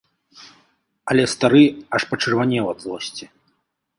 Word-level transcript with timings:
Але 1.13 1.23
стары 1.33 1.61
аж 1.97 2.01
пачырванеў 2.13 2.65
ад 2.73 2.79
злосці. 2.87 3.25